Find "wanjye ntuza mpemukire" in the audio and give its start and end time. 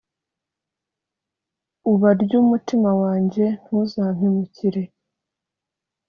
3.01-4.83